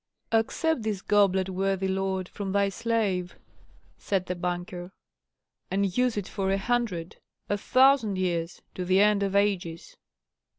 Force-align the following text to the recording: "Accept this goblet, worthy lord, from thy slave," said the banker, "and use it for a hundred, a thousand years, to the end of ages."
"Accept 0.31 0.81
this 0.81 1.03
goblet, 1.03 1.47
worthy 1.47 1.87
lord, 1.87 2.27
from 2.27 2.53
thy 2.53 2.69
slave," 2.69 3.35
said 3.99 4.25
the 4.25 4.33
banker, 4.33 4.91
"and 5.69 5.95
use 5.95 6.17
it 6.17 6.27
for 6.27 6.49
a 6.49 6.57
hundred, 6.57 7.17
a 7.49 7.57
thousand 7.59 8.17
years, 8.17 8.63
to 8.73 8.83
the 8.83 8.99
end 8.99 9.21
of 9.21 9.35
ages." 9.35 9.95